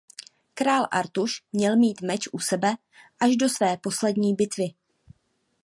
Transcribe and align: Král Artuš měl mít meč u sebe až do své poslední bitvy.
Král 0.53 0.87
Artuš 0.91 1.31
měl 1.53 1.77
mít 1.77 2.01
meč 2.01 2.27
u 2.31 2.39
sebe 2.39 2.75
až 3.19 3.35
do 3.35 3.49
své 3.49 3.77
poslední 3.77 4.35
bitvy. 4.35 4.73